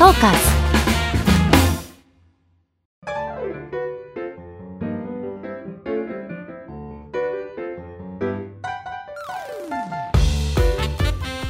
[0.00, 0.38] トーカーズ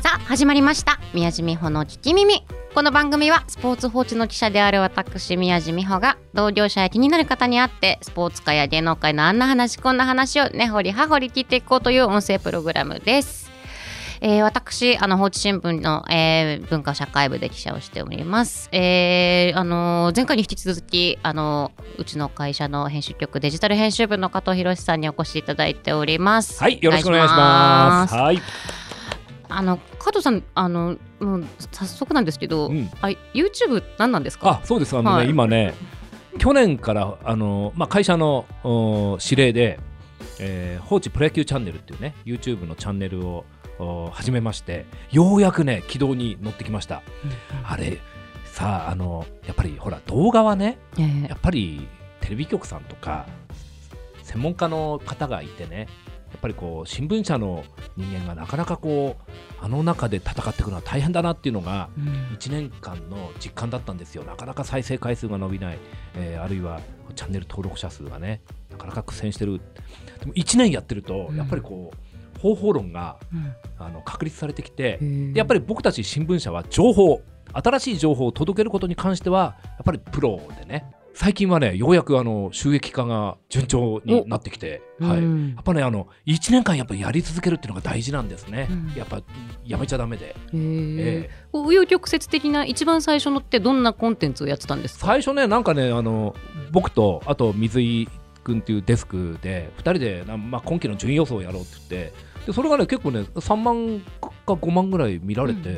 [0.03, 0.99] さあ始まりました。
[1.15, 2.45] 宮地美穂の聞き耳。
[2.75, 13.50] この番組はスポーツ報知の記者である私宮地美穂が同業者や気になる方に会ってスポーツ界や芸能界のあんな話こんな話を根掘り葉掘り聞いていこうという音声プログラムです。
[14.23, 18.69] えー私あの放置新聞の、えー文化社会部で記者をしております。
[18.71, 26.63] えーあの前回に引き続きあのうちの会社の編集局デジタル編集部の加藤博さんにお越しいただいております。
[26.63, 28.15] はい、よろしくお願いします。
[28.15, 28.39] はい、
[29.49, 34.61] あの加藤さんあのもう早速なんですけど、うんあ YouTube 何なんですか？
[34.63, 34.95] あ、そうです。
[34.95, 35.73] あのね、はい今ね、
[36.37, 39.81] 去年からあのまあ会社のお指令で、
[40.39, 43.60] えー放置プロ野球チャンネルっていうね、YouTube のチャンネルをお
[44.13, 47.03] 始めまして、ようやくね軌道に乗ってきました。
[47.65, 47.99] あれ
[48.45, 51.89] さああのやっぱりほら動画はね、えーやっぱり
[52.21, 53.27] テレビ局さんとか
[54.23, 55.89] 専門家の方がいてね
[56.31, 57.65] やっぱりこう新聞社の
[57.97, 59.33] 人間がなかなかこう
[59.65, 62.05] あの中で戦っていくのは大変だなっていうのがうん。
[62.37, 64.25] 1年間の実感だったんですよ。
[64.25, 65.79] なかなか再生回数が伸びない、
[66.17, 66.81] えーあるいは
[67.17, 69.61] チャンネル登録者数がねなかなか苦戦してる。
[70.21, 71.37] でも1年やってるとうん。
[71.37, 71.97] やっぱりこう
[72.41, 73.55] 方法論がうん。
[73.83, 88.93] あの確立されてきてでやっぱり僕たち新聞社は情報新しい情報を届けることに関してはやっぱりプロでね最近はねようやくあの収益化が順調になってきて、はい、うんやっぱねあの1年間やっぱやり続けるっていうのが大事なんですね、うん。
[88.95, 89.23] やっぱ
[89.65, 95.07] やめちゃダメで、紆余曲折的な一番最初のってどんなコンテンツをやってたんですか？
[95.07, 96.35] 最初ねなんかねあの
[96.71, 98.09] 僕とあと水井
[98.45, 102.13] 君っていうデスクで2人でな、まあ、今期の順位予想をやろうって言ってで
[102.53, 105.69] それがね結構ね3万か5万ぐらい見られて、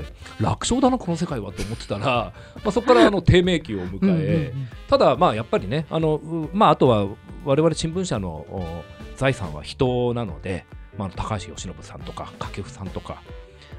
[0.41, 0.45] うん。
[0.45, 2.33] 楽勝だなこの世界はと思ってたら、ま
[2.67, 4.53] あ、そこからあの低迷期を迎え、
[4.89, 7.07] ただまあやっぱりねあの、うまあ、あとは
[7.45, 8.85] 我々新聞社のお
[9.17, 10.67] 財産は人なので、
[10.97, 13.23] まあ、高橋由伸さんとか掛布さんとか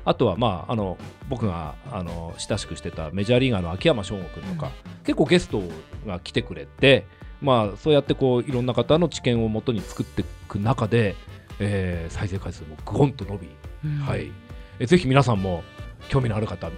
[0.06, 0.98] あとはまああの
[1.30, 4.72] 僕があの親しくしてたメジャーリーガーの秋山翔吾君とか、
[5.04, 5.62] 結構ゲスト
[6.06, 7.06] が来てくれて、
[7.42, 11.16] まあ、そうやってこういろんな方の知見をもとに作っていく中で、
[11.60, 13.48] えー再生回数もぐごんと伸び、
[13.86, 14.00] うん。
[14.00, 14.32] はい、
[14.80, 15.64] えぜひ皆さんも
[16.10, 16.70] 興味のある方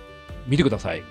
[0.47, 1.03] 見てください。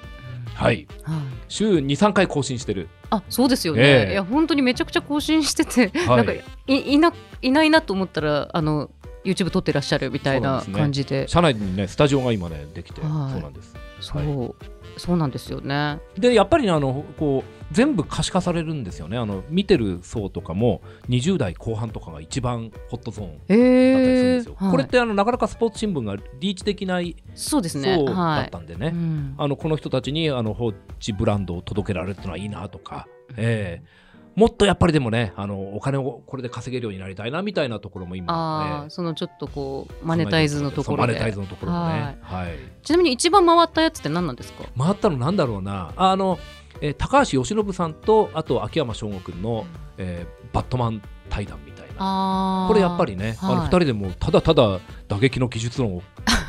[0.54, 1.20] はい、はい。
[1.48, 2.88] 週2、3回更新してる。
[3.10, 4.12] あそうですよね、ええ。
[4.12, 6.16] いや本当にめちゃくちゃ更新してて、はい。
[6.18, 8.90] なんかいいないないなと思ったらあの
[9.24, 11.26] YouTube 撮ってらっしゃるみたいな感じで。
[11.28, 13.32] 社内にねスタジオが今ねできて、はい。
[13.32, 13.74] そうなんです。
[14.00, 15.98] そう、そうなんですよね。
[16.18, 19.18] でやっぱりねあのこう全部可視化されるんですよね。
[19.18, 27.96] あの見てる層とかも20代後半とかが一番ホットゾーンだったりするんえですよ、これってあのなかなかスポーツ新聞がリーチできないそうですね。
[27.96, 29.34] 層だはいったんでね、うん。
[29.36, 34.04] あのこの人たちにあの放置ブランドを届けられるっていうのはいいなとか、ええ。
[34.34, 38.90] もっとやっぱりでもねあのお金をこれで稼げるようになりたいなみたいなところも今、ああ、ええ。
[38.90, 42.58] そのちょっとこうマネタイズのところマネタイズのところもね、はい。
[42.82, 44.64] ちなみに一番回ったやつって何なんですか？
[44.76, 45.92] 回ったのなんだろうな。
[45.96, 46.38] あの、
[46.80, 49.66] えー高橋由伸さんとあと秋山翔吾君の、
[49.98, 52.66] えーバットマン対談みたいな。
[52.68, 53.68] これやっぱりね、あのはい。
[53.68, 56.02] 2人でもただただ打撃の技術論を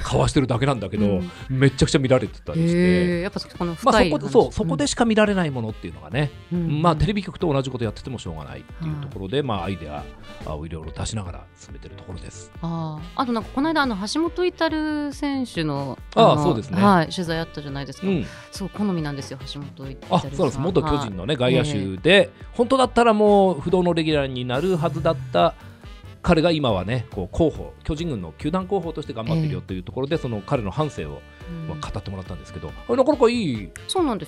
[0.06, 1.32] 交わしてるだけなんだけど、うん。
[1.50, 3.22] めっちゃくちゃ見られてたりして。
[3.22, 6.82] やっぱそこのまあ、そこでそうそこでしか見られないものっていうのがね、うん。
[6.82, 12.52] まあ、テレビ局と同じことやっててもしょうがないっていうところで、まあ、アイデアをいろいろ出しながら進めてるところです。
[12.62, 13.22] あー。
[13.22, 16.82] あとなんかこの間あの橋本至選手ののあーそうですね。
[16.82, 20.60] はい、取材あったじゃないですか、うん、そう好みなんですよ橋本至あそうです。
[20.60, 25.56] 元巨人の、ね、外野手で、本当だったらもう不動のレギュラーになるはずだった
[26.26, 31.68] 彼が今はねこう候補巨人軍の球団候補として頑張ってるよというところで、その彼の半生を、うん。
[31.68, 33.70] まあ、語ってもらったんですけど、あれなかなかいい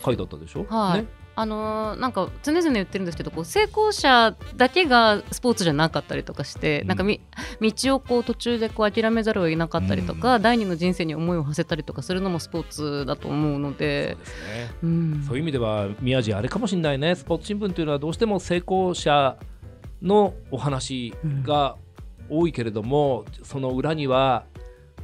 [0.04, 1.02] 回だったでしょ、はい。
[1.02, 6.88] ね、あのーなんか常々言ってるんですけどこう成功者だけがスポーツじゃなかったりとかして、うん。
[6.88, 7.20] なんかみ
[7.60, 14.72] 道をこう途中でこう諦めざるを得なかったりとか、第二の人生に思いを馳せたりとかするのもスポーツだと思うのそうでですね。
[14.84, 15.24] うん。
[15.28, 17.16] そういう意味では宮地あれかもしれないね。
[17.16, 19.36] スポーツ新聞というのはどうしても成功者
[20.04, 21.76] のお話が
[22.30, 24.46] 多いけれども、その裏には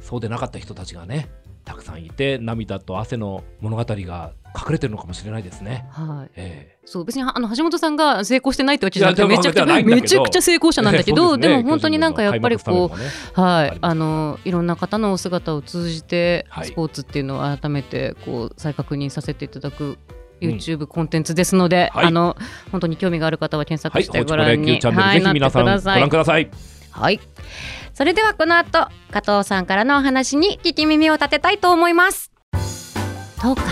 [0.00, 1.28] そうでなかった人たちがね
[1.64, 5.86] たくさんいて涙と汗の物語が隠れてるのかもしれないですね。
[5.90, 13.78] はい、えそう別にあの橋本さんが成功してないってわけじゃなくてめちゃくちゃめちゃくちゃ成功者えなんだけど、でも本当になんかやっぱりこう、はい。
[13.80, 16.66] あのいろんな方のお姿を通じて、はい。
[16.66, 19.98] スポーツっていうのを改めてこう再確認させていただく
[20.42, 20.50] うん。
[20.50, 22.06] YouTube コンテンツですので、はい。
[22.06, 22.36] あの
[22.70, 26.73] 本当に興味がある方は検索はい、してご覧に、はいぜひ皆さんご覧ください。
[26.94, 27.20] はい。
[27.92, 32.30] それではこの後加藤さんからのお話に聞き耳を立てたいと思います。
[33.40, 33.62] トーカ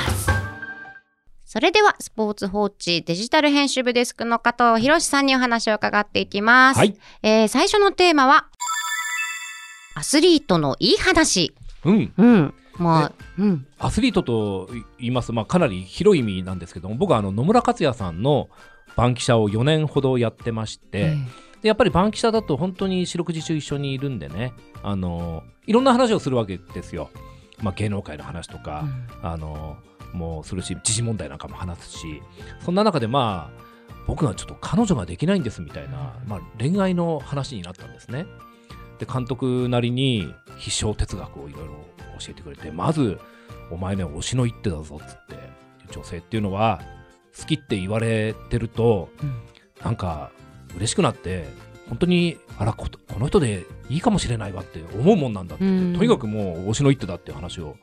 [1.44, 6.78] それではスポーツ報知デジタル編集部デスクの加藤博さんにお話を伺っていきます。
[6.78, 6.96] はい。
[7.22, 8.48] えー最初のテーマは
[9.94, 11.54] アスリートのいい話。
[11.84, 12.12] うん。
[12.16, 12.54] うん。
[12.78, 13.66] まあ、うん。
[13.78, 14.68] アスリートと
[14.98, 18.48] 言います、まあ、かなり広い意味なんですけども僕はあの野村克也さんの
[18.96, 21.16] 番記者を4年ほどやってまして、
[21.62, 24.52] でやっぱり番記者だと本当に四六時中一緒にいるんでね。
[24.82, 27.08] あのいろんな話をするわけですよ、
[27.62, 28.84] まあ、芸能界の話とか、
[29.22, 29.76] あの
[30.12, 32.22] もうするし時事問題なんかも話すし。
[32.60, 33.62] そんな中でまあ
[34.08, 38.26] 僕がちょっと彼女ができないんですみたいな、まあ、恋愛の話になったんですね。
[38.98, 41.74] で監督なりに必勝哲学をいろいろ
[42.18, 43.18] 教えてくれてまず
[43.70, 45.36] 「お前ね推しの一手だぞ」っつって
[45.92, 46.80] 女性っていうのは
[47.38, 49.42] 好きって言われてるとうん。
[49.84, 50.30] なんか
[50.76, 51.44] 嬉しくなって
[51.88, 55.94] 本当にあらここの人でいいかもしれないわって思うもんなんだってうん。
[55.96, 57.76] とにかくもう推しの一手だっていう話を、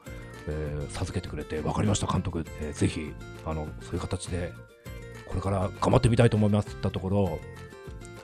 [0.47, 3.13] えー授けてくれて分かりました監督、えーぜひ
[3.45, 4.51] あのそういう形で
[5.27, 7.39] これから頑張ってみたいと思いますって言ったところ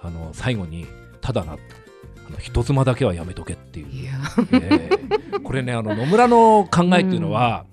[0.01, 0.87] あの最後に
[1.21, 4.13] ただなあの人妻だけはやめとけっていう、いや、
[4.51, 7.65] えーこれねあの野村の考えっていうのは、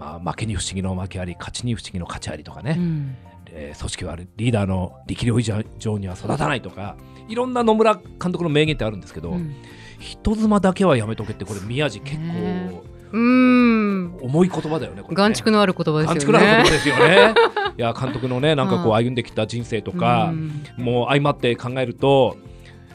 [0.00, 3.16] まあ、負けに不思議の負けあり勝ちに不思議の勝ちありとかね、うん
[3.54, 6.96] えー組織はリーダーの力量以上には育たないとか
[7.28, 9.54] いろんな野村監督の名言ってあるんですけど、うん。
[9.98, 14.16] 人妻だけはやめとけってこれ宮地結ね構うん。
[14.20, 15.08] 重い言葉だよねね。
[15.10, 16.38] 眼蓄のある言葉眼ですよね。
[16.38, 17.34] 蓄のある言葉ですよね。
[17.78, 20.62] いや監督のねなんかこうは歩んできた人生とか、うん。
[20.78, 22.36] もう相まって考えると、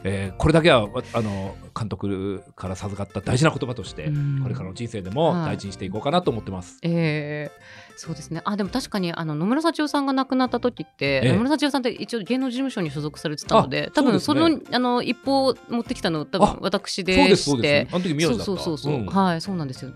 [0.04, 4.40] えーこれだけはわあの監督から授かった大事な言葉として、うん。
[4.42, 5.46] これからの人生でもはい。
[5.54, 6.78] 大事にしていこうかなと思ってます。
[6.82, 8.42] ええそうですね。
[8.44, 17.94] あ、でも確かにあの野村幸男さんが亡くなった時って、ええ野村幸男さんって一応芸能事務所に所属されてたので、あ多分そうそですねのあの一報を持ってきたの多あ分私そうでですそうしてです。
[17.96, 18.44] あの時宮地だった。
[18.44, 19.90] そうそうそうそう、んはいそうなんですよ。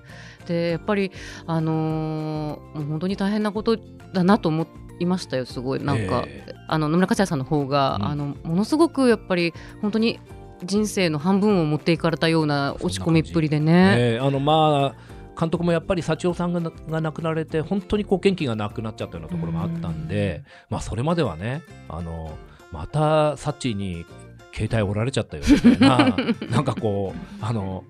[0.49, 1.13] でやっぱり
[1.47, 3.77] あのーもう本当に大変なこと
[4.13, 4.67] だなと思
[4.99, 10.19] いましたよすごいなんか、えあの野村克也さんの方が、うんあのものすごくやっぱり本当に
[10.65, 13.95] 人生の半分を持っていかれたような落ち込みっぷりでね。
[13.99, 16.61] えーあのまあ監督もやっぱり幸男さんが
[17.01, 22.37] 亡くなられて本当にこう元気がなくなっちゃったようなところがあったんで、まあそれまではねあの
[22.71, 24.07] またサッチーに
[24.55, 26.17] 携帯折られちゃったよみたいな
[26.51, 27.85] なんかこうあの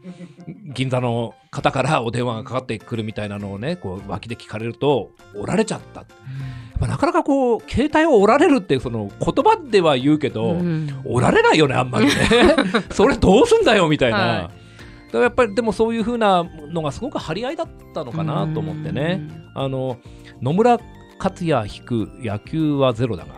[0.47, 6.05] 銀座の方からお電話がかかってくるみたいなのをねこう脇で聞かれると折られちゃった。
[6.79, 11.01] まあ、なかなかこう携帯を折られるってその言葉では言うけど、うん。
[11.05, 12.13] 折られないよねあんまりね。
[12.91, 14.62] それどうすんだよみたいな、はい
[15.13, 19.21] だからやっぱりでもそういう風なのがすごく張り合いだったのかなと思ってね。
[19.55, 19.99] あの
[20.41, 20.79] 野村
[21.19, 23.35] 克也引く野球はゼロだが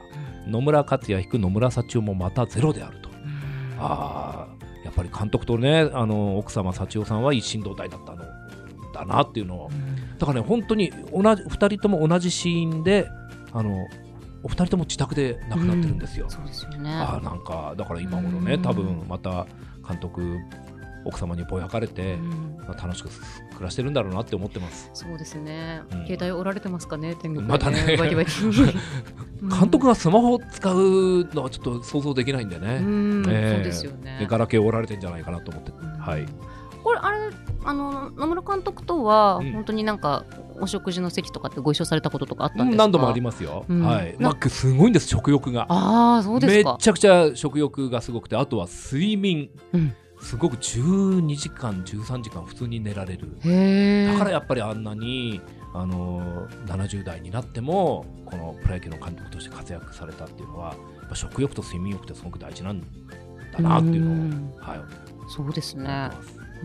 [0.47, 3.09] 野村克也引く野村幸男もまたゼロであると。
[3.09, 3.17] うん。
[3.81, 8.23] あーやっぱり監督とねあの奥様幸男さんは一心同体だったの
[8.93, 9.71] だなっていうのを。
[10.19, 13.09] だからね本当に同じ2人とも同じシーンで
[13.53, 13.77] あの
[14.45, 16.27] お二人とも自宅で亡くなってるんですよ。
[16.29, 16.93] そうですよね。
[16.93, 18.63] あーなんかだから今頃ねうん。
[18.63, 19.47] 多分また
[19.89, 20.39] 監督
[21.05, 23.21] 奥様にぼやかれてう、ん楽しく暮
[23.61, 24.91] らしてるんだろうなって思ってます。
[24.95, 28.33] そうですね、うん携帯折られてますかね、天国で またねバキバキ
[29.61, 32.79] 監督がスマホを使うのはちょっと想像できないんでうね。
[32.81, 34.27] ん、ええそうですよねで。
[34.27, 36.27] ガラケー折られてんじゃないかなと思って、うんはい。
[36.83, 37.19] これあれ
[37.67, 40.25] あの野村監督とはうん本当になんか
[40.61, 42.83] お食事の席とかってご一緒されたこととかあったんですか？
[42.85, 43.65] 何度もありますよ。
[43.69, 44.15] うんはい。
[44.19, 45.67] なマックすごいんです食欲が。
[45.69, 46.73] ああそうですか。
[46.75, 49.95] めちゃくちゃ食欲がすごくてあとは睡眠、うん
[50.25, 53.29] すごく12時間13時間普通に寝られる。
[53.43, 55.39] だからやっぱりあんなに
[55.75, 60.75] あの70代になってもこのプロ野球の監督として活躍されたっていうのは
[61.13, 62.87] 食欲と睡眠欲ってすごく大事なんだ
[63.61, 64.81] なっていうのを、んはい、
[65.29, 66.11] そうですね。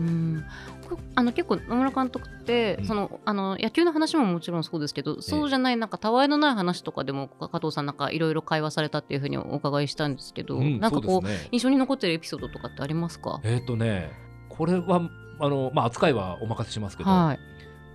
[0.00, 0.44] うん。
[0.88, 13.40] こあの結構野村監督って、うんそのあの野球の話ももちろんそうですけど、そうじゃないなんかたわいのない話とかでも加藤さんなんかいろいろ会話されたっていうふうにお伺いしたんですけど、うんなんかこうね印象に残ってるエピソードとかってありますか？
[13.44, 14.10] えっ、とね
[14.48, 15.08] これは
[15.40, 17.38] あの、まあ、扱いはお任せしますけど、はい。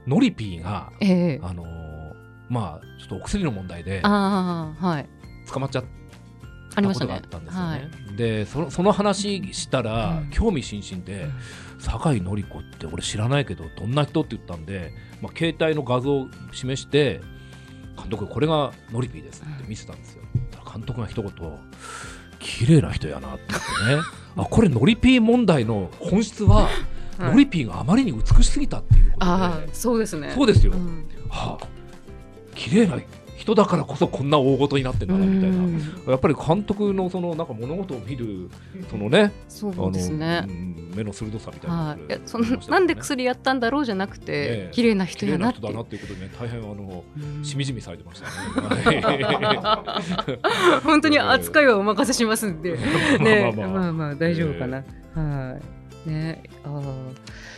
[0.07, 1.95] ノリピーが、ええあのー
[2.47, 5.09] まあちょっとお薬の問題でああはい。
[5.51, 5.83] 捕まっちゃっ
[6.75, 7.79] ありましたねたことがあっ。
[7.79, 11.27] たんでそのその話したら、うん興味津々で、
[11.85, 17.21] 酒井紀子って俺知らないけどどんな人って言ったんで、まあ、携帯の画像を示して
[17.97, 20.23] 監督これがノリピーですって見せたんですよ。
[20.51, 21.31] だから監督が一言
[22.39, 24.01] 綺麗な人やなって言ってね。
[24.37, 26.71] あこれノリピー問題の本質は、はい。
[27.19, 29.31] ノリピーがあまりに美しすぎたっていうことで。
[29.31, 30.31] ああそうですね。
[30.35, 31.07] そうですよ、うん。
[31.29, 31.67] はあ
[32.53, 32.97] 綺麗な
[33.35, 36.03] 人だからこそこんな大事になってんだなみたいな、うん。
[36.07, 38.49] やっぱり監督のそのなんか物事を見る
[38.89, 40.45] そのねそうですね。
[40.47, 44.69] うん目の鋭さみたいなはい、いやそのなんで薬やったんだろうじゃなくて、え。
[44.71, 45.57] 綺麗な人やなって。
[45.59, 47.43] 人だなっていうことでね大変あのうん。
[47.43, 49.01] しみじみされてましたね。
[49.01, 49.13] は
[50.79, 52.77] い本当に扱いはお任せしますんで、
[53.19, 54.77] ね、まあまあ大丈夫かな。
[55.13, 55.59] は
[56.05, 56.09] い。
[56.09, 56.83] ね、あー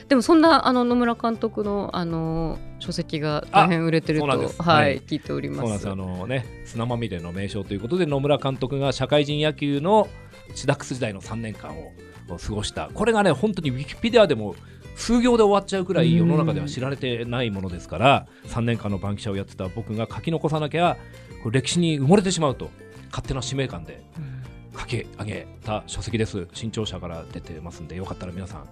[0.08, 4.62] でもそんなあの野村監督のあの書籍が大変売れてるとあそうなんです。
[4.62, 4.98] ははい。
[4.98, 5.60] い聞いております。
[5.62, 5.90] そうなんです。
[5.90, 10.08] あのね砂まみれの名将ということで野村監督が社会人野球の
[10.56, 11.92] シダックス時代の3年間を
[12.38, 12.90] 過ごした。
[12.94, 14.56] これがね本当にウィキペディアでも
[14.96, 20.98] 数行で終わっちゃうくらい世の中では知られてないものですから3年間の番記者をやってた僕が書き残さなきゃ
[21.52, 22.72] 歴史に埋もれてしまうと
[23.12, 24.38] 勝手な使命感でうん。
[24.80, 26.48] 書き上げた書籍です。
[26.54, 28.66] 新潮社から出てますんでよかったら皆さん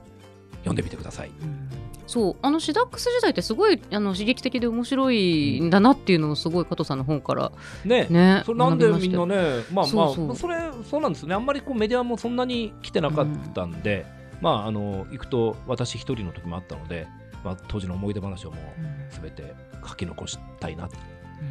[0.66, 1.30] 読んでみてください。
[1.30, 1.70] うん。
[2.08, 7.52] そうあのシダックス時代ってすごいあの刺激的で面白いんだなっていうのをすごい加藤さんの本から
[7.84, 8.08] ね。
[8.10, 14.06] ねそれなんでみんなね、まあまあ、それ、そうなんですね、あんまりこうメディアもそんなに来てなかったんで、
[14.42, 17.08] まあ、あの行くと私一人の時もあったので、
[17.44, 19.56] まあ、当時の思い出話をもうすべて
[19.88, 20.88] 書き残したいな、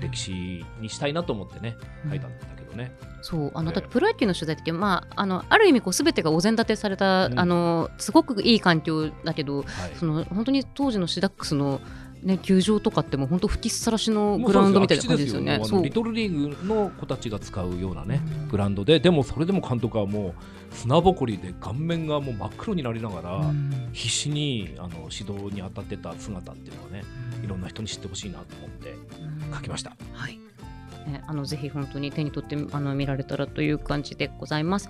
[0.01, 1.77] 歴史にしたいなと思ってね、
[2.09, 2.93] 書いたんだけどね。
[3.23, 3.75] そうあのええ。
[3.77, 7.39] だってプロ野球の取材って、まあ、あのある意味こう全てがお膳立てされた、うん。
[7.39, 9.67] あのすごくいい環境だけどはい。
[9.97, 11.81] その本当に当時のシダックスの、
[12.23, 15.61] ね、球場とかってもう本当吹きさらしのグラウンドみたいな感じですよね。
[15.83, 18.49] リトルリーグの子たちが使うようなね、うん。
[18.49, 23.91] グラウンドで、でもそれでも監督はもう砂ぼこりで顔面がもう真っ黒になりながら、うん。
[23.93, 27.05] 必死にあの指導に当たってた姿っていうのはね、
[27.43, 28.95] いろんな人に知ってほしいなと思って
[29.55, 29.97] 書きました。
[30.13, 30.39] はい
[31.07, 34.89] ね、あのぜひ本当に手に取ってあの見られたらという感じでございます。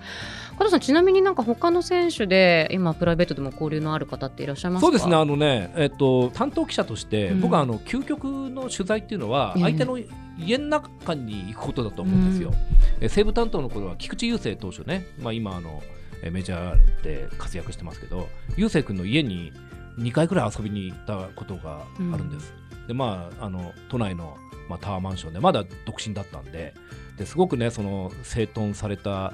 [0.56, 4.86] 加藤さんちなみになんか他の選手で今プライベートでも交流のある方っていらっしゃいますか？
[4.86, 9.98] そうですね、あのね、えっと、担当記者として、うん僕はあの究極の取材っていうのは、ええ相手の
[10.38, 12.52] 家の中に行くことだと思うんですよ。
[13.00, 15.82] え西武担当の頃は菊池雄星投手ね、まあ、今あの、
[16.22, 19.52] えメジャーで活躍してますけど、雄星君の家に
[19.98, 22.52] 2回くらい遊びに行ったことがあるんです。
[22.86, 24.36] で、まあ、あの都内の、
[24.68, 26.74] まあ、タワーマンションで、まだ独身だったんで、
[27.16, 29.32] ですごくね、その整頓された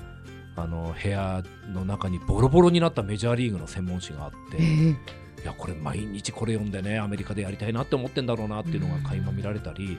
[0.57, 1.43] あの部屋
[1.73, 4.59] の中にボロボロになったメジャーリーグの専門誌があって。
[4.59, 9.99] ええいやこれ毎日これ読んでねアメリカでやりたいなって思ってんだろうなっていうのが垣間見られたり、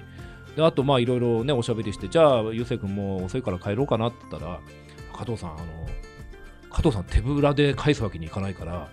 [0.56, 4.60] であとまあいろいろねおしゃべりしてじゃあゆうせい君もう遅いから帰ろうかなって言ったら
[5.14, 5.88] 加藤さんあの
[6.70, 8.90] 加藤さん手ぶらで返すわけにいかないから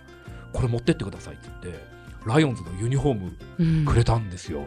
[0.51, 1.83] これ持ってってくださいって言って
[2.25, 4.65] ライオンズのユニフォームうんくれたんですよ、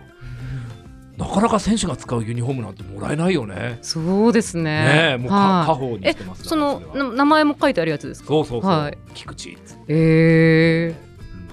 [1.16, 4.62] なかなか選手が使うユニフォームなんてもらえないよねそうですね。
[4.64, 6.80] ねえもう家宝にしてますその
[7.14, 8.28] 名前も書いてあるやつですか？
[8.28, 9.50] そうそうそう、はい菊池
[9.88, 10.94] ええ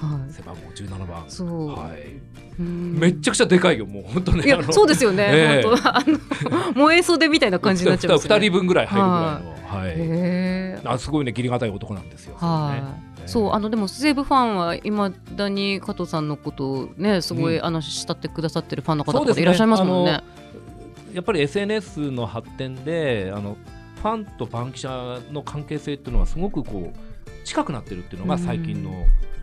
[0.01, 1.67] うんはい背番号17番そう。
[1.69, 2.19] はい
[2.59, 4.43] うんめっちゃくちゃでかいよ、もう本当ね。
[4.71, 5.23] そうですよね。
[5.29, 8.35] ええ本当あの 燃え袖みたいな感じになっちゃいますよね。
[8.41, 10.79] 二人分ぐらい入るぐらいの。
[10.85, 10.93] はい。
[10.95, 12.35] あすごいね、義理がたい男なんですよ。
[12.37, 12.75] は
[13.08, 17.65] い、そそうあのでも西武ファンはいまだに加藤さんのことをねすごい、うん。
[17.65, 20.11] あの慕ってくださってるファンの方とかいらっしゃいますもんね。
[20.11, 20.23] あ
[21.13, 23.57] やっぱり SNS の発展で、あの
[23.95, 28.91] ファンと番記者の関係性っていうのはすごくこう近くなってるっていうのが最近の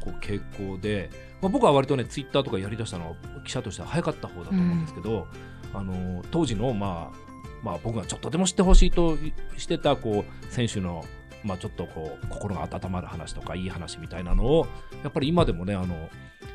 [0.00, 1.10] こう傾向で、
[1.42, 5.26] まあ、僕は割とね、ツイッターとかやりだしたのは記者としては早かった方だと思うんですけど、
[5.74, 7.26] あの当時のまあ
[7.62, 9.16] まあ、僕がちょっとでも知ってほしいと
[9.56, 11.04] してたこう選手の、
[11.44, 14.66] まあ、ちょっとこう心が温まる話とかいい話みたいなのを
[15.02, 16.08] やっぱり今でもねあの、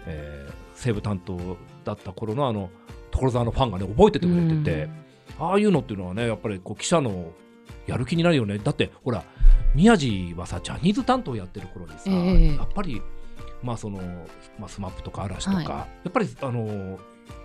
[0.06, 1.38] えー西武担当
[1.84, 2.72] だった頃のあの
[3.12, 4.90] 所沢のファンがね覚えててくれてて、
[5.38, 7.34] ああいうのっていうのはねやっぱりこう記者の
[7.86, 8.58] やる気になるよね。
[8.58, 9.24] だってほら
[9.76, 12.56] 宮地はさジャニーズ担当やってる頃にさ、ええ。
[12.56, 13.02] やっぱり
[13.62, 14.00] まあその、
[14.58, 15.68] まあ、 SMAP とか嵐とか、はい。
[15.68, 17.00] やっぱりあの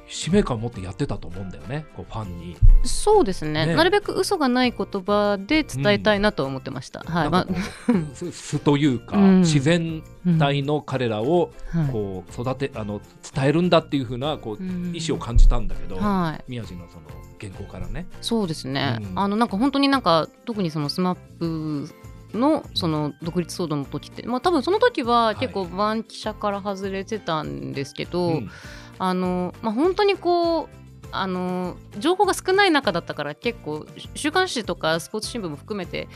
[0.09, 1.87] 使命感を持ってやってたと思うんだよね。
[1.97, 2.57] こうファンに。
[2.85, 3.66] そうですね。
[3.66, 3.75] ね。
[3.75, 7.00] なるべく嘘がない言葉で伝えたいなとは思ってました。
[7.00, 9.40] はい、まなんかこう素素 というか、うん。
[9.40, 11.88] 自然あ体の彼らをはい。
[11.88, 13.00] こう育て、あの
[13.35, 14.93] 伝えるんだっていうふうなこううん。
[14.95, 17.07] 意思を感じたんだけど、はい、宮地のその
[17.40, 18.07] 原稿からね。
[18.21, 19.19] そうですね、うん。
[19.19, 21.88] あのなんか本当になんか特にその SMAP
[22.35, 28.50] のその独立騒動の時って、まあ、多分その時は結構番記者から外れてたんですけど、うん。
[28.99, 30.68] あのまあ、本当にこう
[31.12, 36.09] あの情報が少ない中だったから結構し週刊誌とかスポーツ新聞も含めて、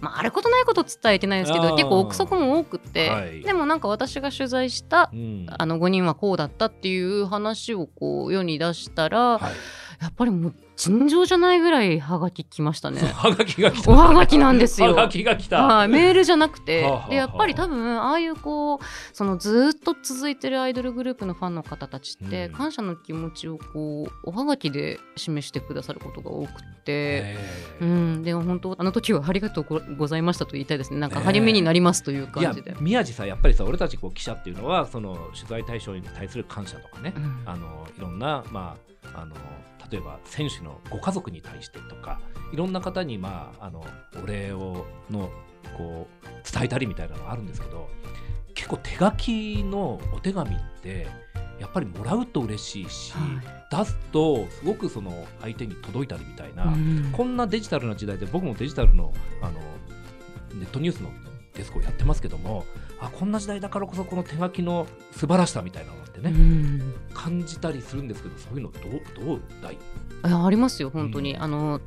[0.00, 3.42] まあ、あれことないこと伝えてないんですけど結構憶測も多くて、はい。
[3.42, 5.46] でもなんか私が取材したうん。
[5.48, 9.52] あの5人はこうだったっていう話をこう世に出したら、はい。
[10.00, 13.00] やっぱりもう尋常じゃないぐらいはがき来ましたね。
[13.00, 13.90] はがきが来た。
[13.90, 14.94] おはがきなんですよ。
[14.94, 18.78] はがきが来た、はい、メールじゃなくて、でやっぱり多分ああいうこう
[19.12, 22.52] そのずーっと続いてるアイドルグループのファンの方たちって、うん。
[22.52, 26.66] 感謝の気持ちをこうおはがきで示してくださることが多くて。
[26.88, 27.36] え。
[27.80, 31.00] うえん、でも本当あの時はありがとうごございましたと言いたいですね。
[31.00, 37.42] なんか励みになりますという感じで、宮地さやっぱりさ俺たちこう記者っていうのはその取材対象に対する感謝とかね、うん。
[37.46, 38.76] あのいろんな、ま
[39.12, 39.34] あ、あの
[39.90, 42.20] 例えば選手のご家族に対してとか
[42.52, 43.84] いろんな方に、まあ、あの
[44.22, 45.30] お礼をの
[45.76, 47.88] こう伝えたりみたいなのがあるんですけど
[48.54, 51.06] 結構手書きのお手紙って
[51.60, 53.12] やっぱりもらうと嬉しいし、
[53.70, 57.12] 出すとすごくその相手に届いたりみたいな、はいうん。
[57.12, 59.60] こんなデジタルな時代で僕もデジタルのあの
[60.54, 61.10] ネットニュースの
[61.54, 62.64] デスクをやってますけども
[63.00, 66.94] あこんな時代だからこそこの手書きの素晴らしさみたいなのってね、うん。
[67.14, 69.78] 感じたりするんですけどそういうのどうどうだい、い
[70.30, 71.42] やありますよ本当に、うん。
[71.42, 71.80] あの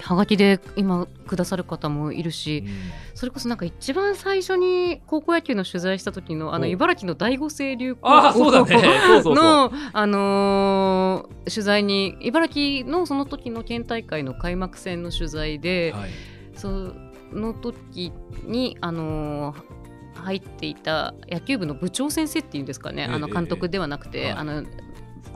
[0.00, 2.72] はがきで今くださる方もいるし、うん。
[3.14, 8.78] それこそなんか一番最初に高校野球の取材した時のあのお茨城の第五星流高ああそうだね。
[8.78, 9.34] そうそうそう。
[9.34, 16.10] の、あのー取材に茨城のその時の県大会の開幕戦の取材で、はい、
[16.54, 16.92] そ
[17.32, 18.12] の時
[18.44, 19.77] に、あのー
[20.18, 24.64] 入っていた野球部の部長先生っていうんですかね、ええあの監督ではなくて、ええあの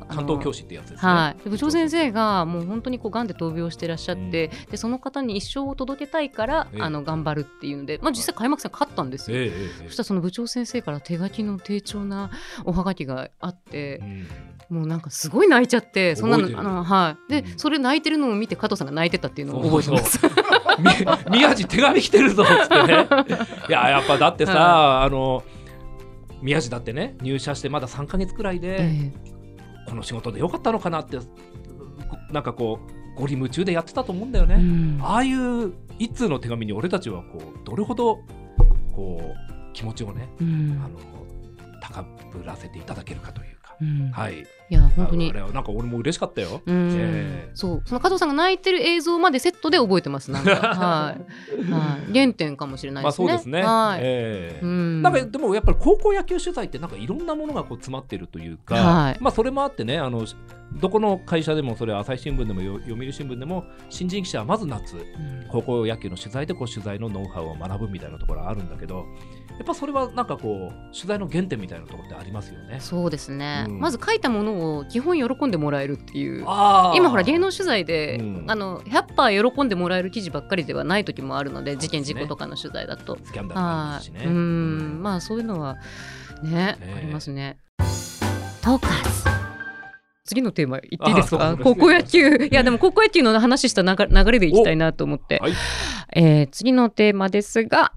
[0.09, 6.82] 関東教師ってやつですね、はい、で部長先生がもう本当にこう癌で闘病してらっしゃって、でその方に一生を届けたいから、ええ。
[6.82, 9.38] あの頑張るっていうので、まあ、実際開幕戦勝ったんですよ。
[9.38, 9.50] えええ
[9.82, 12.30] えそしたらその部長先生から手書きの丁重な
[12.64, 14.76] おはがきがあってう、ん。
[14.76, 17.59] もうなんかすごい泣いちゃってそんなのあの、はい、で、うん。
[17.59, 20.21] それ泣いてるのを見て加藤さんが泣いてたっていうのを覚えてます。
[21.30, 23.09] み 宮地手紙来てるぞっつってね。
[23.68, 25.42] いややっぱだってさ、はあの
[26.40, 29.12] 宮地だってね入社してまだ3か月くらいで、え
[29.87, 31.19] この仕事でよかったのかなって
[32.31, 32.81] なんかこ
[33.17, 34.99] うゴリ夢中でやってたと思うんだよね、えうん。
[35.03, 38.21] ああいう一通の手紙に俺たちはこうどれほど
[38.95, 40.83] こう気持ちをね、うん。
[40.85, 40.99] あの
[41.81, 44.11] 高ぶらせていただけるかというか、うん。
[44.12, 44.41] はい。
[44.41, 45.31] いや本当に。
[45.31, 46.93] あれはなんか俺も嬉しかったよ、うん。
[46.93, 47.51] ええ。
[47.53, 47.83] そう。
[47.85, 51.17] その加藤さんが泣いてる映像までセットで覚えてますなんか、 は
[51.59, 51.71] い。
[51.71, 53.29] はい、原点かもしれないまあですね。
[53.29, 54.01] そうですね、はい。
[54.03, 54.65] ええ。
[54.65, 55.03] うん。
[55.03, 59.17] なんかでもやっぱり高校野球取材ってなんかいろんなものがこう詰まってるというか、はい。
[59.21, 60.25] まあそれもあってねあの
[60.81, 65.47] どこの会社でもそれ朝日新聞でもよ読売新聞でも新人記者はまず夏うん。
[65.51, 69.03] 高校野球の取材でこう取材のノウハウを学ぶみたいなところはあるんだけどや
[69.62, 72.79] っぱそれはなんかこう取材の原点みたいなところってありますよね。
[72.81, 73.81] そうですね、うん。
[73.81, 78.44] まず書いたものを基本喜んでもらえるっていう今ほら芸能取材で、うん。
[78.48, 83.18] あの100%喜んでもらえる記事ばっかりではない時もあるので事件事故とかの取材だと。
[83.25, 84.25] スキャンダルもありまはい、すしね。
[84.25, 85.03] うん。
[85.03, 85.77] まあそういうのは
[86.42, 87.59] ね、えありますね。
[88.62, 89.31] トーカーズ。
[90.25, 91.59] 次のテーマ言っていいですか？
[91.62, 92.48] 高校野球。
[92.51, 95.53] いやでも高校野球の話した流れ流れでいきたいなと思って、はい。
[96.14, 97.92] えー次のテーマですが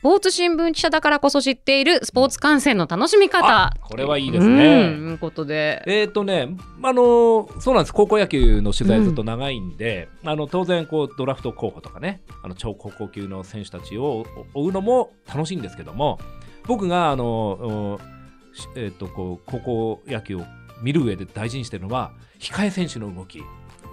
[0.00, 3.64] スポーツ新聞記者だからこそ知っているスポーツ観戦の楽しみ方。
[3.64, 4.94] あこれはいいですね。
[4.98, 5.82] うんということで。
[5.86, 7.92] えーとね、あのそうなんです。
[7.92, 16.18] 高校野球の取材ずっと長いんで、あの当然こうドラフト候補とかねあの超高校級の選手たちを追うのも楽しいんですけども
[16.66, 18.00] 僕があの、
[18.76, 20.46] えー、とこう高校野球を
[20.80, 23.42] 見る上で大事にしてるのは控え選手の動き。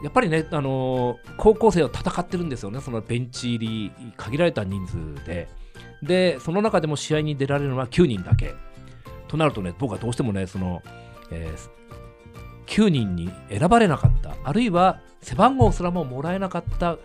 [0.04, 2.80] やっぱりね、あの高校生は戦ってるんですよね。
[2.80, 5.50] そのベンチ入り限られた人数で
[6.02, 8.56] でその中でも試合に出られるのは9人だけ。
[9.28, 10.82] となるとね僕はどうしてもねその、
[11.32, 11.78] えー
[12.68, 14.36] 9人に選ばれなかった。
[14.44, 16.98] あるいは背番号すらももらえなかった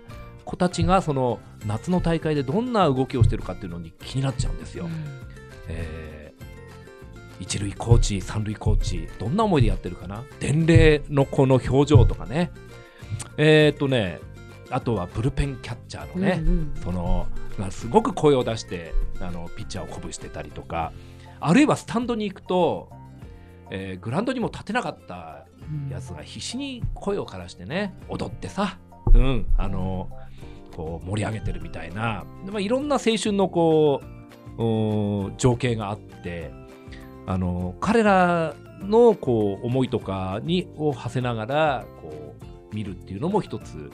[0.44, 4.88] 子たちがその夏の大会でどんな動きをしてるかっていうのに気になっちゃうんですよ。
[5.68, 6.42] えー
[7.40, 10.24] 一塁コーチ三塁コーチどんな思いでやってるかな。
[10.38, 12.50] 伝令のこの表情とかね。
[13.36, 14.20] えーっとね
[14.72, 16.74] あとはブルペンキャッチャーのね、うんうん。
[16.82, 17.26] その
[17.58, 20.92] まあすごく声を出してあのピッチャーを鼓舞してたりとか
[21.40, 22.90] あるいはスタンドに行くと、
[23.70, 25.46] えーグラウンドにも立てなかった
[25.90, 28.78] やつが必死に声を枯らしてね踊ってさ、
[29.14, 30.08] うん、あの
[30.74, 34.00] こう盛り上げてるみたいな、まあ、いろんな青春のこ
[34.58, 36.52] ううん情景があって
[37.26, 42.34] あの彼らのこう思いとかにを馳せながらこ
[42.72, 43.90] う見るっていうのも一つ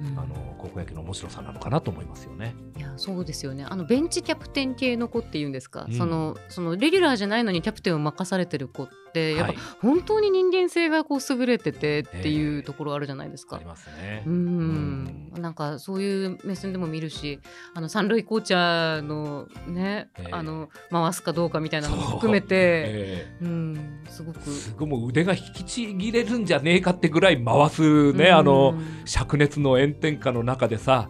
[0.00, 0.18] うん。
[0.18, 2.54] あの高校野球の面白さなのかなと思いますよね。
[2.76, 3.64] いやそうですよね。
[3.68, 5.96] あのベンチキャプテン系の子っていうんですか、うん。
[5.96, 9.56] そのそのレギュラーじゃないのにキャプテンを任されてる子ってってやっぱはい。
[9.80, 13.56] 本当に人間性がこう優れててっていええうところあるじゃないですか。
[13.56, 13.64] あり。
[13.64, 14.22] ますね。
[14.26, 14.30] う。
[14.30, 15.32] ん。
[15.34, 17.40] なんかそういう目線でも見るし
[17.74, 20.32] あの三塁コーチャーのね、ええ。
[20.32, 23.44] あの回すかどうかみたいなのも含めて、 ええ。
[23.44, 24.40] うん、すごく。
[24.50, 28.74] すごいもう腕が引きちぎれるんじゃねえかってぐらい回すね、あの
[29.04, 31.08] 灼熱の炎天下の中でさ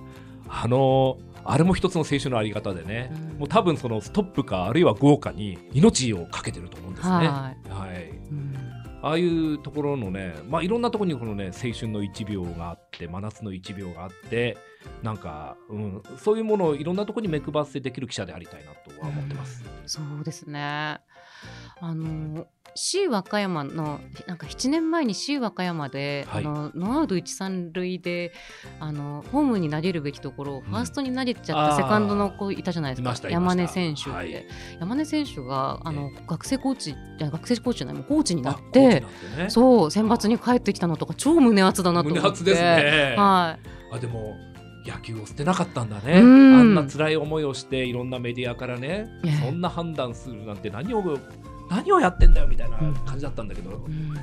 [0.48, 1.18] あの
[1.50, 7.12] あれも一つの青春のあり方でね、うんもう多分そのストップかあるいは豪華に命をかけてると思うんですね。
[7.12, 8.56] ははいい、うん
[9.02, 14.56] ああいうところのね、まあ、いろんなところにこのね青春の1秒があって真夏の1秒があって
[15.02, 19.62] なんか、うん、そういうものをいろんなところに目配せできる記者でありたいなとは思ってます。
[19.86, 20.98] そうですね。
[21.80, 26.44] あの C 和歌山のなんか7年前に C 和歌山で、はい。
[26.44, 28.32] あのノーアウト一三塁で
[28.80, 31.76] あのホームに投げるべきところをファーストに投げちゃったあー。
[31.76, 33.30] セカンドの子いたじゃないですか。
[33.30, 34.46] 山根選手って、はい。
[34.78, 39.04] 山根選手があの、学生コーチ学生コーチじゃないもうコーチになってね。
[39.48, 42.20] そう選抜に帰ってきたのとか超胸熱だなと思って。
[42.20, 43.14] 胸熱ですね。
[43.16, 43.58] は
[43.92, 43.94] い。
[43.94, 44.36] あでも
[44.86, 46.54] 野球を捨てなかったんだね、うん。
[46.54, 49.32] あんな辛い思いをしていろんなメディアからね、ええ。
[49.46, 51.02] そんな判断するなんて何を
[51.68, 54.14] 何をやってんだよみたいな感じだったんだけど、うん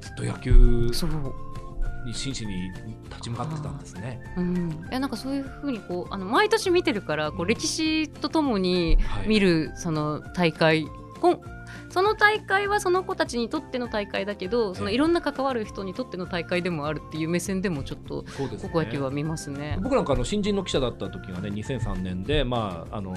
[0.00, 2.70] ずっと野球に真摯に
[3.10, 4.20] 立ち向かってたんですね。
[4.36, 9.28] うん、いやなんかそういうふうにこうあの毎年見てるからこう歴史とともにはい。
[9.28, 10.86] 見るその大会、
[11.20, 11.40] こん
[11.88, 18.24] その大会はその子たちにとっての大会だけどそのええいろんな関わる人にとっての大会でもあるっていう目線でもちょっと
[18.60, 19.78] 高校野球は見ますね。
[19.82, 23.14] 僕なんかあの新人の記者だった時がね2003年で、まあ、あの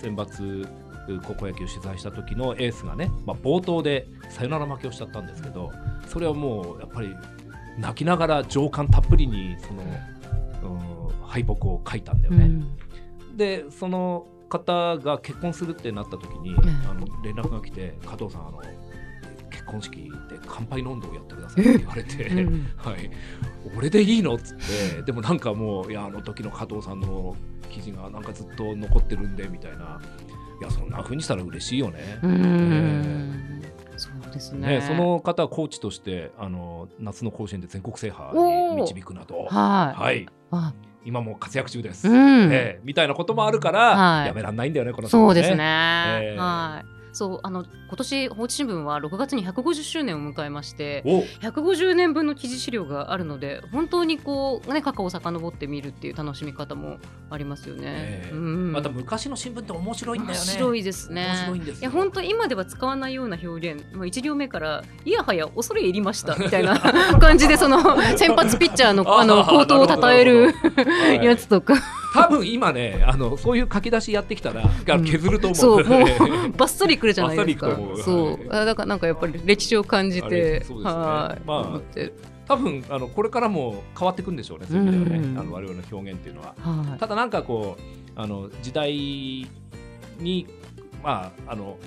[0.00, 0.68] 選抜
[1.26, 5.70] 高校野球を取材した時のエースがね、まあ、冒頭でサヨナラ負けをしちゃったんですけど
[6.08, 7.14] それはもうやっぱり
[7.78, 9.82] 泣きながら情感たっぷりにその、
[10.62, 12.44] うん、敗北を書いたんだよね。
[12.46, 13.36] うん。
[13.36, 16.54] でその方が結婚するってなった時に、え
[16.88, 18.62] あの連絡が来て加藤さんあの
[19.50, 19.96] 結婚式
[20.28, 22.24] で乾杯の温度をやってくださいって言われて。
[22.28, 22.66] うん。
[22.78, 23.10] はい、
[23.76, 24.56] 俺でいいのっつっ
[24.96, 27.34] てでもなんかもういやあの時の加藤さんの
[27.68, 30.00] 記事がなんかずっと残ってるんでみたいな
[30.64, 32.18] いやそんな風にしたら嬉しいよね。
[32.22, 33.62] うん。
[33.96, 34.80] そうですね。
[34.80, 40.72] ねその方はコーチとしてあの夏の甲子園で全国制覇に導くなど、はい、はい、あ。
[41.04, 42.50] 今も活躍中です、うん。
[42.50, 42.80] ええ。
[42.82, 44.26] みたいなこともあるから、はい。
[44.28, 45.56] やめらんないんだよねこの人もそうですね。
[46.22, 46.93] ええはい。
[47.14, 51.20] そうあの今年放置新聞は6月に150周年を迎えましてお。
[51.20, 56.98] 150年分の記事資料があるので本当にこうね過去を遡ってみるっていう楽しみ方も
[57.30, 57.82] ありますよね。
[57.86, 58.34] ええ。
[58.34, 58.72] うん。
[58.72, 60.44] また昔の新聞って面白いんだよね。
[60.44, 61.26] 面白いですね。
[61.26, 61.84] 面白いんですよ。
[61.84, 66.78] や本当今では使わないような表現、まあ一行目からいやはや恐れ入りましたみたいな
[67.20, 67.78] 感じでその
[68.16, 70.54] 先発ピッチャーのあのあー口頭を称える
[71.22, 71.74] やつとか、
[72.14, 75.56] 多分今ねあのそういう書き出しやってきたら削ると思う。
[75.56, 76.08] そうもう
[76.56, 77.76] バッサリくるじゃないですか。
[78.04, 78.48] そう。
[78.48, 81.00] だからなんかやっぱり歴史を感じあてれそうですね。
[81.00, 81.80] はい、まあ
[82.46, 85.10] 多分あのこれからも変わっていくんでしょうねそういう意味で。
[85.10, 85.38] はね、うん。
[85.38, 86.54] あの我々の表現っていうのは。
[86.58, 86.98] はい。
[87.00, 87.82] ただなんかこう
[88.14, 88.92] あの時代
[90.20, 90.46] に
[91.02, 91.78] まああの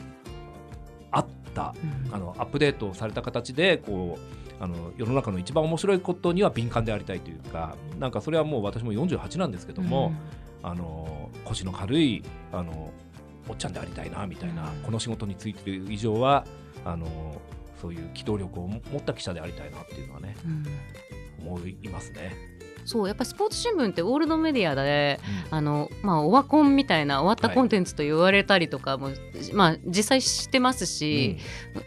[1.12, 1.74] あった
[2.10, 2.14] うん。
[2.14, 10.14] あのアップデートされた形でこうあの世の中の一番面白いことには敏感でありたいというかなんかそれはもう私も48なんですけども、
[10.64, 12.92] あの腰の軽いあの
[13.50, 14.78] おっちゃんでありたいなみたいな、うん。
[14.84, 16.46] この仕事についている以上は
[16.84, 17.42] あの
[17.82, 20.66] そういう機動力を持った記者でありたいなっていうのはねうん。
[21.40, 22.57] 思いますね。
[22.88, 25.20] そうやっぱスポーツ新聞ってオールドメディアで
[25.50, 25.58] うん。
[25.58, 27.56] あの、まあ、オワコンみたいな終わったはい。
[27.58, 29.10] コンテンツと言われたりとかも、
[29.54, 31.38] まあ、実際してますし、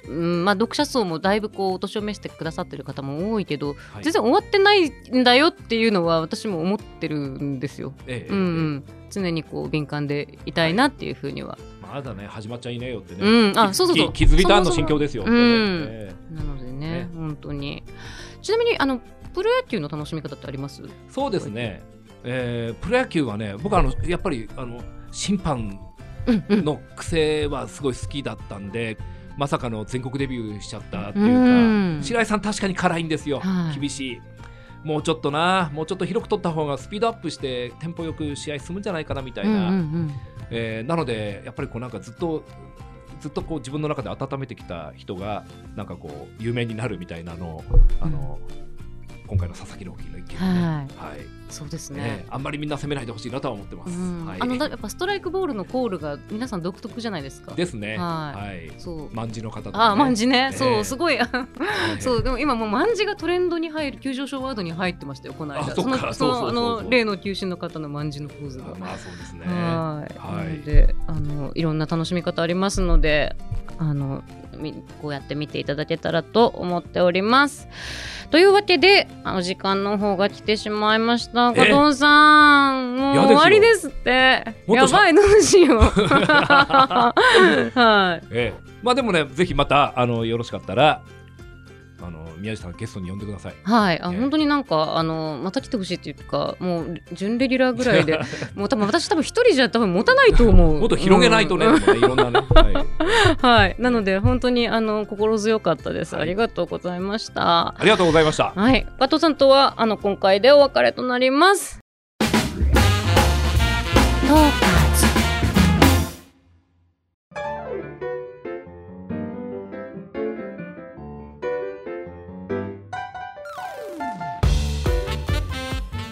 [0.07, 0.45] うん。
[0.45, 4.05] まあ、読者層もだいぶこうお年を召してくださってる方も多いけど、はい。
[4.05, 7.95] 全然終わってないんだよっていうのは私も思ってるんですよ。
[8.07, 13.59] ええうんうん、常にこう敏感でいたいなっていうふうには、まだね始まっちゃいねえよってね、うん。
[13.59, 14.13] あそうそうそう。
[14.13, 15.25] き気づいたの心境ですよ。
[15.25, 15.37] なの
[16.59, 17.85] でねね本当に。
[18.43, 19.01] ちなみにあの
[19.35, 20.83] プロ野球の楽しみ方ってあります？
[20.85, 21.83] えそうですね、
[22.25, 25.79] えープロ野球はね僕はあのやっぱりあの審判
[26.27, 26.65] うんうん。
[26.65, 28.99] の癖はすごい好きだったんで
[29.37, 31.37] まさかの全国デビューしちゃったっていうか、う
[31.99, 32.01] ん。
[32.03, 33.81] 白井さん確かに辛いんですよ、はい。
[33.81, 34.21] 厳しい。
[34.85, 40.11] もうちょっとなもうちょっと広く取った方がスピードアップしてテンポよく試合進むんじゃないかなみたいな、うんうんうん。
[40.51, 42.45] えーなのでやっぱりこうなんかずっと
[43.21, 45.45] ずっとこう自分の中で温めてきた人が
[45.77, 47.65] なんかこう有名になるみたいなのを
[48.01, 48.39] あの、
[49.31, 53.91] 今回の佐々木朗希の一件でね、はいはいそうですねねあんまりみんな攻めないでほしいなとは思ってます。
[53.91, 57.53] うんはい、あのだやっぱストライクボールのコールが皆さん独特じゃないですか。
[57.57, 57.99] ですね。
[57.99, 58.73] ははい。
[58.79, 59.15] そう。
[59.15, 59.85] 万字の方とか、ね。
[59.85, 61.49] あ、万字ね、ええそう、すごい、あは
[61.99, 65.73] いそう、でも今もう万字がトレンドに入る、急上昇ワードに入ってましたよ、この間。
[65.73, 68.67] あその、そうその、あの、例の球審の方の万字のポーズが。
[68.67, 69.47] あまあそうですね。
[69.47, 73.35] はい、はいなので、あの、いろんな楽しみ方ありますので。
[73.81, 74.40] あの、み
[75.01, 77.69] こうやって見ていただけたらと思っております。
[78.31, 81.53] というわけであの時間の方が来てしまいました。
[81.53, 84.45] 加藤さんもう終わりですって。
[84.69, 85.81] やばいどうしよう。
[87.75, 88.27] はい。
[88.31, 88.71] ええ。
[88.83, 91.03] まあでもねぜひまたあのよろしかったら
[92.41, 93.55] 宮地さんゲストに呼んでください。
[93.63, 94.19] はい、あええ。
[94.21, 98.19] 本当になんかあのまた来てほしいっていうかもう準レギュラーぐらいで
[98.55, 100.79] もう多分私多分一人じゃ多分持たないと思う。
[100.81, 102.41] もっと広げないとね、うんいろんなね。
[102.55, 103.47] はい。
[103.47, 103.77] はい。
[103.79, 106.23] なので本当にあの心強かったです、はい。
[106.23, 107.69] ありがとうございました。
[107.69, 108.53] ありがとうございました。
[108.55, 108.87] はい。
[108.99, 111.81] 加藤さんとはあの今回でお別れとなります。
[114.31, 114.80] トー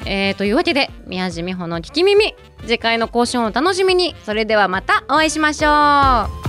[0.09, 2.35] えー、というわけで宮地美穂の聞き耳。
[2.62, 4.16] 次回の更新をお楽しみに。
[4.25, 6.48] それではまたお会いしましょう。